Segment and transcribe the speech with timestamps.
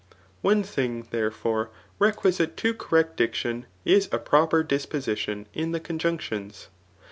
[0.41, 1.69] One thing, therefore,
[1.99, 6.69] requisite to correct diction is a proper disposidon in the conjunctions.